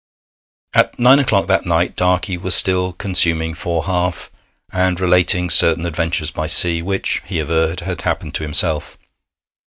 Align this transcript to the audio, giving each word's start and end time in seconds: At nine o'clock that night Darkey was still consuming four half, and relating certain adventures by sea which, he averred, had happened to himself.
At 0.73 0.97
nine 0.97 1.19
o'clock 1.19 1.45
that 1.45 1.67
night 1.67 1.95
Darkey 1.95 2.35
was 2.35 2.55
still 2.55 2.91
consuming 2.93 3.53
four 3.53 3.83
half, 3.85 4.31
and 4.73 4.99
relating 4.99 5.51
certain 5.51 5.85
adventures 5.85 6.31
by 6.31 6.47
sea 6.47 6.81
which, 6.81 7.21
he 7.27 7.37
averred, 7.37 7.81
had 7.81 8.01
happened 8.01 8.33
to 8.33 8.43
himself. 8.43 8.97